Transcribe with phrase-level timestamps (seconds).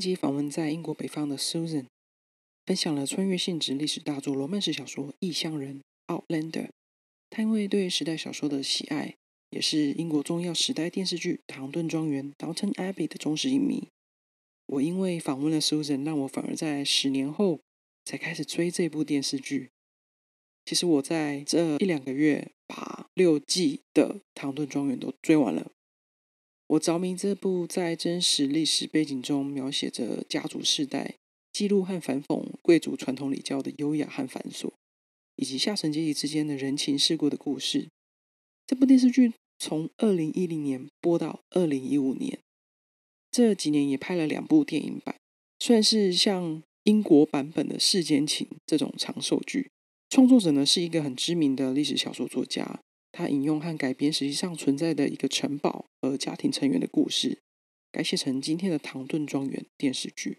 [0.00, 1.84] 一集访问在英国北方的 Susan，
[2.64, 6.70] 分享了穿越性质历史大作罗曼史小说《异乡人》（Outlander）。
[7.28, 9.16] 他因为对时代小说的喜爱，
[9.50, 13.88] 也是英国重要时代电视剧《唐顿庄园》（Downton Abbey） 的忠实影迷。
[14.68, 17.60] 我因为访问了 Susan，让我反而在十年后
[18.06, 19.68] 才开始追这部电视剧。
[20.64, 25.70] 其实我在这一两个月把六季的《唐顿庄园》都追完了。
[26.70, 31.16] 我着迷这部在真实历史背景中描写着家族世代
[31.52, 34.70] 记录和反讽贵族传统礼教的优雅和繁琐，
[35.34, 37.88] 以及下层阶级之间的人情世故的故事。
[38.68, 42.38] 这部电视剧从二零一零年播到二零一五年，
[43.32, 45.16] 这几年也拍了两部电影版，
[45.58, 49.70] 算是像英国版本的《世间情》这种长寿剧。
[50.08, 52.80] 创作者呢是一个很知名的历史小说作家。
[53.12, 57.40] 他引用和改编实际上存在的一个城堡和家庭成员的故事，
[57.90, 60.38] 改写成今天的《唐顿庄园》电视剧。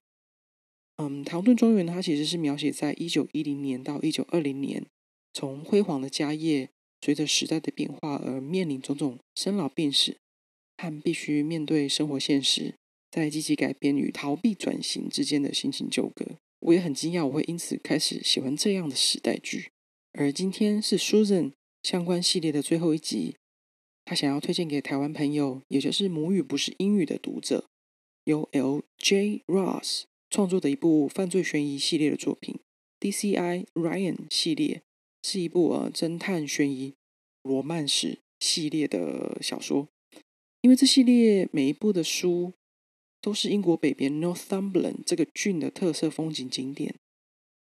[0.97, 4.85] 嗯，《唐顿庄园》它其实是描写在一九一零年到一九二零年，
[5.33, 6.69] 从辉煌的家业
[7.01, 10.17] 随着时代的变化而面临种种生老病死，
[10.77, 12.75] 和必须面对生活现实，
[13.09, 16.37] 在积极改变与逃避转型之间的心情纠葛。
[16.59, 19.71] 我也很惊讶，我会因此开始喜欢这样的时代剧。
[20.13, 21.51] 而今天是 Susan。
[21.83, 23.37] 相关系列的最后一集，
[24.05, 27.67] 他想要推荐给台湾朋友，也就是母语不是英语的读者，
[28.25, 29.43] 由 L.J.
[29.47, 32.59] Ross 创作的一部犯罪悬疑系列的作品
[32.99, 33.65] ，D.C.I.
[33.73, 34.83] Ryan 系列
[35.23, 36.93] 是一部呃侦探悬疑
[37.41, 39.87] 罗曼史系列的小说。
[40.61, 42.53] 因为这系列每一部的书
[43.19, 46.95] 都是英国北边 Northumberland 这个郡的特色风景景点，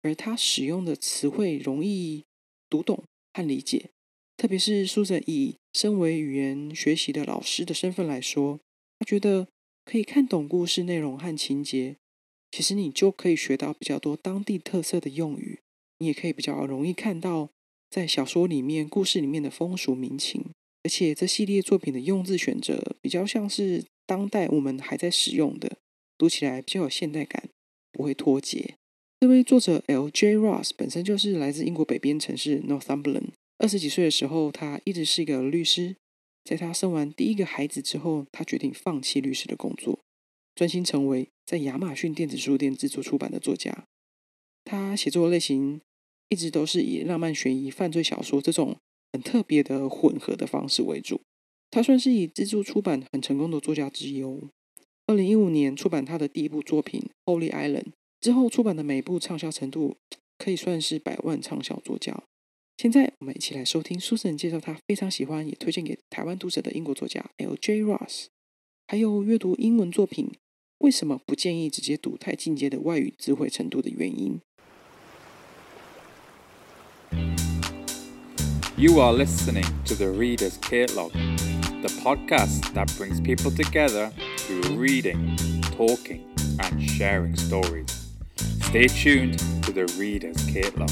[0.02, 2.26] 而他使用的词汇容易
[2.68, 3.91] 读懂和理解。
[4.41, 8.58] 特别是苏珊以身为语言学习的老师的身份来说，
[8.98, 9.48] 他觉得
[9.84, 11.97] 可以看懂故事内容和情节，
[12.50, 15.60] 其实你就可以学到比较多当地特色的用语，
[15.98, 17.50] 你也可以比较容易看到
[17.91, 20.47] 在小说里面故事里面的风俗民情。
[20.84, 25.76] 而且这系列作品的用字选择比较像是当代我们还在使用的，
[26.16, 27.50] 读起来比较有现代感，
[27.93, 28.76] 不会脱节。
[29.20, 30.38] 这位作者 L.J.
[30.38, 33.32] Ross 本身就是来自英国北边城市 Northumberland。
[33.62, 35.97] 二十几岁的时候，他一直是一个律师。
[36.43, 40.00] 在他生完第一个孩子之后，他决定放弃律师的工作，
[40.54, 43.84] 专心成为在亚马逊电子书店自作出版的作家。
[44.65, 45.82] 他写作类型
[46.31, 48.78] 一直都是以浪漫悬疑、犯罪小说这种
[49.12, 51.20] 很特别的混合的方式为主。
[51.70, 54.49] 他算是以自助出版很成功的作家之一哦。
[55.06, 57.82] 二零一五年出版他的第一部作品《Holy Island》
[58.22, 59.99] 之后，出版的每部畅销程度
[60.38, 62.25] 可以算是百万畅销作家。
[62.80, 67.82] 现在我们一起来收听 Susan 介绍她非常喜欢也推荐给台湾读者的英国作家 L.J.
[67.82, 68.28] Ross，
[68.86, 70.32] 还有阅读英文作品
[70.78, 74.40] 为什么不建议直接读太进阶的外语智慧程度的原因。
[78.78, 81.12] You are listening to the Readers Caitlog,
[81.82, 85.36] the podcast that brings people together through reading,
[85.76, 86.22] talking,
[86.58, 88.06] and sharing stories.
[88.70, 90.88] Stay tuned to the Readers Caitlog.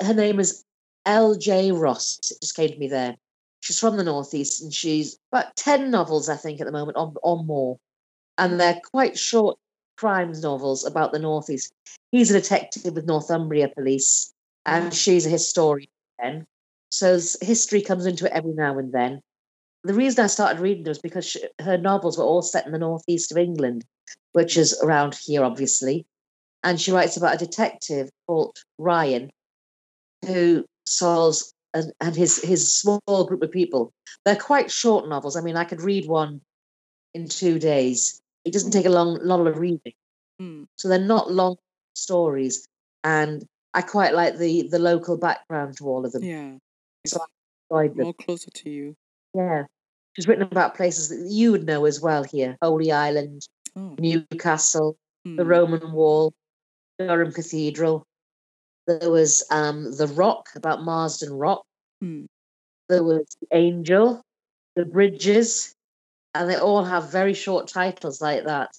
[0.00, 0.64] Her name is
[1.06, 1.72] L.J.
[1.72, 2.18] Ross.
[2.30, 3.16] It just came to me there.
[3.60, 7.12] She's from the Northeast and she's about 10 novels, I think, at the moment, or,
[7.22, 7.78] or more.
[8.36, 9.58] And they're quite short
[9.96, 11.72] crimes novels about the Northeast.
[12.10, 14.32] He's a detective with Northumbria Police
[14.66, 15.88] and she's a historian.
[16.90, 19.20] So history comes into it every now and then.
[19.82, 22.78] The reason I started reading was because she, her novels were all set in the
[22.78, 23.84] northeast of England,
[24.32, 26.06] which is around here, obviously.
[26.62, 29.30] And she writes about a detective called Ryan
[30.26, 33.92] who solves and, and his his small group of people.
[34.24, 35.36] They're quite short novels.
[35.36, 36.40] I mean, I could read one
[37.12, 38.20] in two days.
[38.44, 39.92] It doesn't take a long lot of reading,
[40.40, 40.66] mm.
[40.76, 41.56] so they're not long
[41.94, 42.66] stories.
[43.02, 43.44] And
[43.74, 46.22] I quite like the the local background to all of them.
[46.22, 46.52] Yeah,
[47.06, 47.20] so
[47.70, 48.04] I enjoyed them.
[48.04, 48.96] More closer to you.
[49.34, 49.64] Yeah,
[50.14, 53.46] she's written about places that you would know as well here: Holy Island,
[53.76, 53.96] oh.
[53.98, 54.96] Newcastle,
[55.26, 55.36] mm.
[55.36, 55.50] the hmm.
[55.50, 56.32] Roman Wall,
[56.98, 58.06] Durham Cathedral.
[58.86, 61.64] There was um, The Rock about Marsden Rock.
[62.00, 62.26] Hmm.
[62.88, 64.22] There was Angel,
[64.76, 65.74] The Bridges,
[66.34, 68.70] and they all have very short titles like that.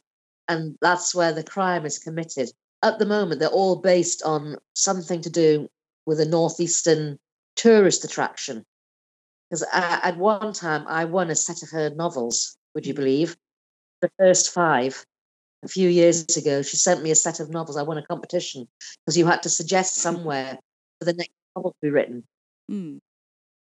[0.48, 2.52] And that's where the crime is committed.
[2.84, 5.68] At the moment, they're all based on something to do
[6.06, 7.18] with a northeastern
[7.56, 8.64] tourist attraction.
[9.50, 13.02] Because at one time, I won a set of her novels, would you hmm.
[13.02, 13.38] believe?
[14.02, 15.04] The first five
[15.66, 17.78] a few years ago, she sent me a set of novels.
[17.78, 18.68] I won a competition
[19.06, 20.60] because you had to suggest somewhere
[21.00, 22.24] for the next novel to be written.
[22.72, 23.00] Mm.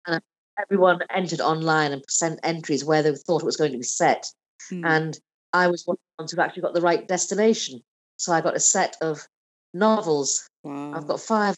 [0.05, 0.21] And
[0.61, 4.29] everyone entered online and sent entries where they thought it was going to be set.
[4.71, 4.83] Mm.
[4.85, 5.19] And
[5.53, 7.81] I was one of the ones who actually got the right destination.
[8.17, 9.25] So I got a set of
[9.73, 10.47] novels.
[10.63, 10.93] wow.
[10.93, 11.55] I've got five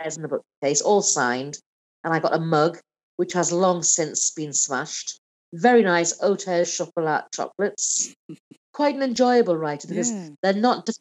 [0.00, 1.58] pairs in the bookcase, all signed.
[2.02, 2.78] And I got a mug,
[3.16, 5.20] which has long since been smashed.
[5.52, 8.14] Very nice Hotel Chocolat chocolates.
[8.76, 10.28] Quite an enjoyable writer because yeah.
[10.42, 10.84] they're not.
[10.84, 11.00] Just,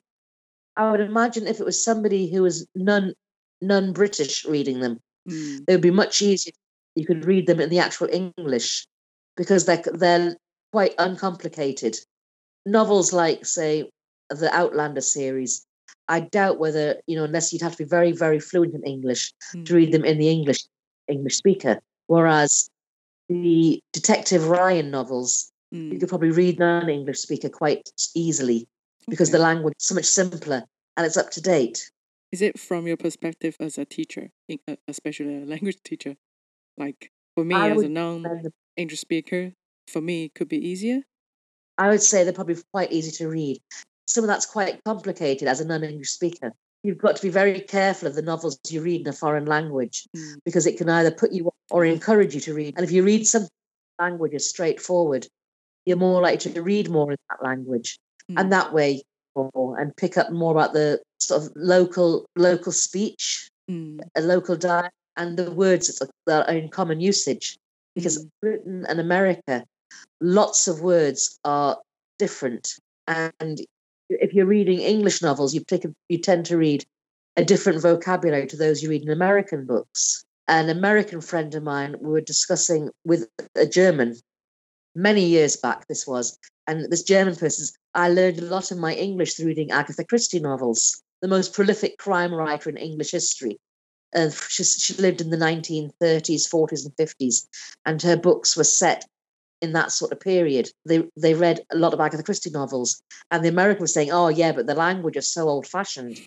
[0.78, 3.14] I would imagine if it was somebody who was non
[3.62, 5.66] non British reading them, Mm.
[5.66, 6.54] they would be much easier.
[6.96, 8.88] You could read them in the actual English
[9.36, 10.38] because they're they're
[10.72, 11.98] quite uncomplicated.
[12.66, 13.90] Novels like, say,
[14.30, 15.66] the Outlander series,
[16.08, 19.34] I doubt whether you know unless you'd have to be very very fluent in English
[19.52, 19.72] to Mm.
[19.72, 20.62] read them in the English
[21.10, 21.82] English speaker.
[22.08, 22.70] Whereas
[23.28, 26.00] the Detective Ryan novels, you Mm.
[26.00, 28.68] could probably read non English speaker quite easily
[29.08, 29.38] because Okay.
[29.38, 30.64] the language is so much simpler
[30.98, 31.92] and it's up to date.
[32.32, 34.30] Is it from your perspective as a teacher,
[34.88, 36.16] especially a language teacher?
[36.78, 39.54] Like for me I as a non-English speaker,
[39.88, 41.02] for me it could be easier.
[41.78, 43.62] I would say they're probably quite easy to read.
[44.08, 46.54] Some of that's quite complicated as a non English speaker.
[46.84, 50.08] You've got to be very careful of the novels you read in a foreign language
[50.16, 50.36] Mm.
[50.46, 52.76] because it can either put you off or encourage you to read.
[52.78, 53.48] And if you read some
[54.00, 55.28] language is straightforward,
[55.86, 57.98] you're more likely to read more in that language.
[58.32, 58.40] Mm.
[58.40, 59.04] And that way,
[59.36, 64.00] more, and pick up more about the sort of local local speech, Mm.
[64.16, 67.58] a local dialect, and the words that are- that are in common usage.
[67.96, 68.30] Because Mm.
[68.42, 69.66] Britain and America,
[70.22, 71.82] lots of words are
[72.20, 72.76] different.
[73.08, 73.60] And
[74.10, 76.86] if you're reading English novels, you pick you tend to read
[77.38, 80.24] a different vocabulary to those you read in American books.
[80.48, 84.16] An American friend of mine we were discussing with a German
[84.96, 85.88] many years back.
[85.88, 86.38] This was,
[86.68, 90.04] and this German person, says, I learned a lot of my English through reading Agatha
[90.04, 93.58] Christie novels, the most prolific crime writer in English history.
[94.16, 97.48] Uh, she, she lived in the 1930s, 40s, and 50s,
[97.86, 99.06] and her books were set
[99.62, 100.70] in that sort of period.
[100.86, 103.02] They they read a lot of Agatha Christie novels,
[103.32, 106.22] and the American was saying, "Oh yeah, but the language is so old-fashioned."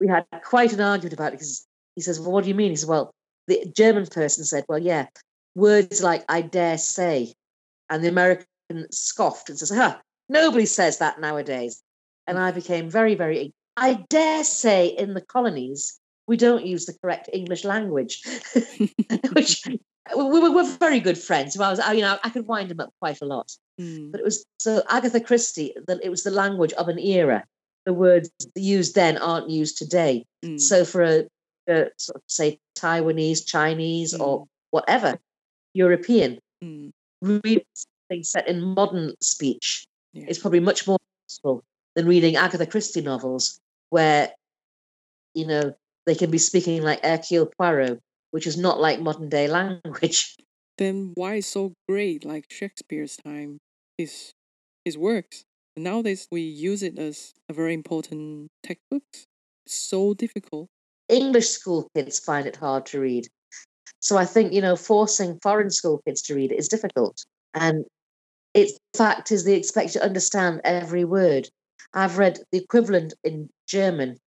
[0.00, 2.70] We had quite an argument about it because he says, "Well, what do you mean?"
[2.70, 3.12] He says, "Well,
[3.46, 5.06] the German person said, well, yeah,
[5.54, 7.34] words like I dare say,"
[7.92, 8.46] and the American
[8.90, 9.98] scoffed and says, "Huh,
[10.28, 11.82] nobody says that nowadays."
[12.26, 13.52] And I became very, very.
[13.76, 18.22] I dare say, in the colonies, we don't use the correct English language,
[19.32, 19.76] which we
[20.50, 21.58] were, very good friends.
[21.58, 23.50] I was, you know, I could wind him up quite a lot.
[23.80, 24.10] Mm.
[24.10, 25.74] But it was so Agatha Christie.
[25.86, 27.44] That it was the language of an era.
[27.84, 30.24] The words used then aren't used today.
[30.44, 30.60] Mm.
[30.60, 31.24] So for a,
[31.68, 34.46] a sort of say Taiwanese, Chinese, or Mm.
[34.70, 35.18] whatever
[35.74, 36.92] European, Mm.
[37.22, 40.26] Reading something set in modern speech Yeah.
[40.28, 40.98] is probably much more
[41.28, 41.62] useful
[41.94, 43.58] than reading Agatha Christie novels,
[43.90, 44.32] where
[45.34, 45.74] you know
[46.06, 48.00] they can be speaking like Hercule Poirot,
[48.32, 50.36] which is not like modern day language.
[50.78, 53.58] Then why is so great like Shakespeare's time?
[53.98, 54.32] His
[54.84, 55.44] his works.
[55.76, 59.04] Nowadays we use it as a very important textbook.
[59.66, 60.68] So difficult.
[61.08, 63.28] English school kids find it hard to read.
[64.02, 67.24] So I think, you know, forcing foreign school kids to read it is difficult.
[67.54, 67.84] And
[68.52, 71.48] its fact is they expect you to understand every word.
[71.94, 74.18] I've read the equivalent in German,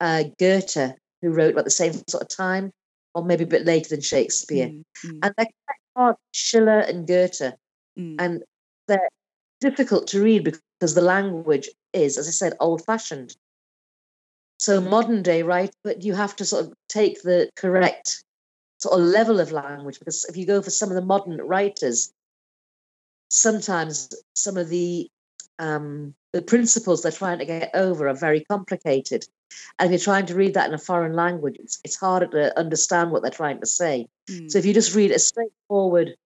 [0.00, 2.72] uh, Goethe, who wrote about the same sort of time,
[3.14, 4.68] or maybe a bit later than Shakespeare.
[4.68, 7.52] Mm, mm, And they're quite hard, Schiller and Goethe,
[7.98, 8.42] mm, and
[8.88, 9.10] they're
[9.60, 13.36] difficult to read because the language is, as I said, old fashioned.
[14.58, 15.74] So modern day, right?
[15.84, 18.21] But you have to sort of take the correct
[18.82, 22.12] sort of level of language because if you go for some of the modern writers,
[23.28, 25.08] sometimes some of the
[25.60, 29.24] um, the principles they're trying to get over are very complicated.
[29.78, 32.58] And if you're trying to read that in a foreign language, it's, it's harder to
[32.58, 34.08] understand what they're trying to say.
[34.28, 36.16] mm, So if you just read a straightforward,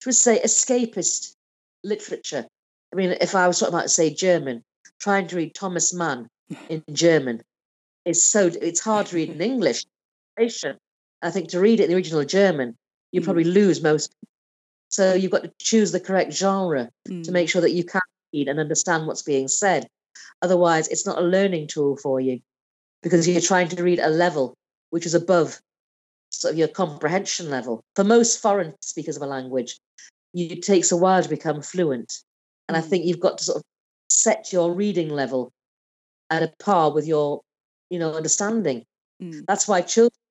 [0.00, 1.34] just say escapist
[1.82, 2.46] literature.
[2.92, 4.62] I mean, if I was talking about say German,
[5.00, 6.28] trying to read Thomas Mann
[6.68, 7.42] in German
[8.04, 9.84] is so it's hard to read in English.
[11.24, 12.76] I think to read it in the original German,
[13.10, 13.24] you Mm.
[13.24, 14.14] probably lose most.
[14.88, 18.02] So you've got to choose the correct genre to mm, make sure that you can
[18.32, 19.88] read and understand what's being said.
[20.42, 22.40] Otherwise, it's not a learning tool for you
[23.02, 24.54] because you're trying to read a level
[24.90, 25.60] which is above
[26.30, 27.82] sort of your comprehension level.
[27.96, 29.78] For most foreign speakers of a language,
[30.34, 32.12] it takes a while to become fluent.
[32.68, 32.88] And I Mm.
[32.88, 33.62] think you've got to sort of
[34.08, 35.52] set your reading level
[36.30, 37.40] at a par with your,
[37.90, 38.84] you know, understanding.
[39.22, 40.23] mm, That's why children's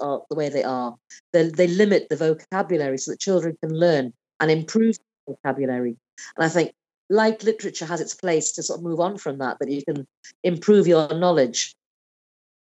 [0.00, 0.94] are the way they are.
[1.32, 4.96] They, they limit the vocabulary so that children can learn and improve
[5.28, 5.96] vocabulary.
[6.36, 6.72] And I think,
[7.10, 10.06] like literature has its place to sort of move on from that, that you can
[10.42, 11.74] improve your knowledge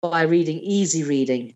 [0.01, 1.55] by reading easy reading.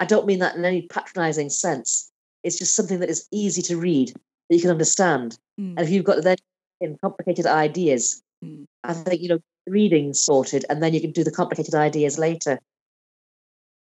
[0.00, 2.10] I don't mean that in any patronizing sense,
[2.42, 4.08] it's just something that is easy to read
[4.48, 5.38] that you can understand.
[5.60, 5.74] Mm.
[5.76, 6.36] And if you've got then
[6.80, 8.66] in complicated ideas, Mm.
[8.82, 12.58] I think you know reading sorted, and then you can do the complicated ideas later.